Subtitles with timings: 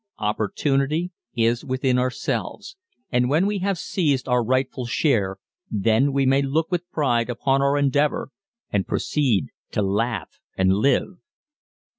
[0.17, 2.75] Opportunity is within ourselves
[3.11, 5.37] and when we have seized our rightful share,
[5.69, 8.29] then we may look with pride upon our endeavor
[8.71, 11.17] and proceed to laugh and live!